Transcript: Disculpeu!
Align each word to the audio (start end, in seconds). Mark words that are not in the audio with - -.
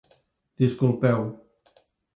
Disculpeu! 0.61 1.19